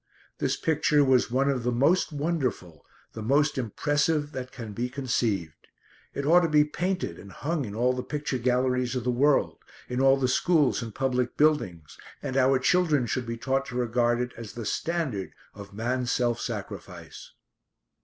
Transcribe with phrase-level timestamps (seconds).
[0.39, 5.67] This picture was one of the most wonderful, the most impressive that can be conceived.
[6.15, 9.59] It ought to be painted and hung in all the picture galleries of the world,
[9.87, 14.19] in all the schools and public buildings, and our children should be taught to regard
[14.19, 17.33] it as the standard of man's self sacrifice.